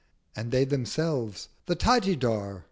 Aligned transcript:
And 0.35 0.49
they 0.49 0.65
themselves 0.65 1.47
'The 1.67 1.75
Tajidar!' 1.75 2.59